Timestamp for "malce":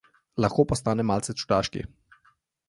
1.09-1.37